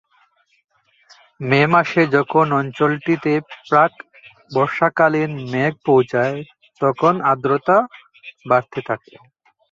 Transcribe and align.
মে 1.39 1.61
মাসে 1.73 2.01
যখন 2.15 2.45
অঞ্চলটিতে 2.59 3.31
প্রাক-বর্ষাকালীন 3.61 5.31
মেঘ 5.51 5.73
পৌঁছায়, 5.87 6.37
তখন 6.81 7.13
আর্দ্রতা 7.31 7.77
বাড়তে 8.45 8.79
থাকে। 8.87 9.13